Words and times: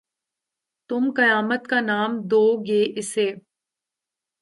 تم 0.89 1.03
قیامت 1.17 1.61
کا 1.71 1.79
نام 1.89 2.11
دو 2.31 2.43
گے 2.67 2.81
اِسے 2.97 3.27